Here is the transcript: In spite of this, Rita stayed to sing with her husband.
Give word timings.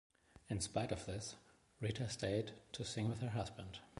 In 0.49 0.59
spite 0.61 0.91
of 0.91 1.05
this, 1.05 1.35
Rita 1.79 2.09
stayed 2.09 2.53
to 2.71 2.83
sing 2.83 3.07
with 3.07 3.19
her 3.19 3.29
husband. 3.29 3.77